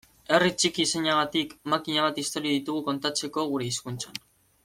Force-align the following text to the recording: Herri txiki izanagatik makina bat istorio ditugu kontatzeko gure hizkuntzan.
Herri 0.35 0.53
txiki 0.61 0.85
izanagatik 0.87 1.53
makina 1.75 2.07
bat 2.07 2.17
istorio 2.23 2.55
ditugu 2.57 2.83
kontatzeko 2.89 3.47
gure 3.53 3.71
hizkuntzan. 3.71 4.19